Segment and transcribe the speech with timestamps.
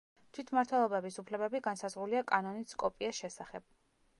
[0.35, 3.69] თვითმმართველობების უფლებები განსაზღვრულია კანონით სკოპიეს შესახებ.